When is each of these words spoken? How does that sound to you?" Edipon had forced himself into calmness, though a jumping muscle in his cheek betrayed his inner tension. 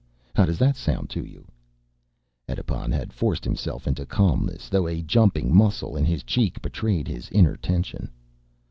How 0.33 0.45
does 0.47 0.57
that 0.57 0.77
sound 0.77 1.11
to 1.11 1.23
you?" 1.23 1.45
Edipon 2.49 2.91
had 2.91 3.13
forced 3.13 3.43
himself 3.45 3.85
into 3.87 4.03
calmness, 4.03 4.67
though 4.67 4.87
a 4.87 5.03
jumping 5.03 5.55
muscle 5.55 5.95
in 5.95 6.05
his 6.05 6.23
cheek 6.23 6.59
betrayed 6.59 7.07
his 7.07 7.29
inner 7.29 7.55
tension. 7.55 8.09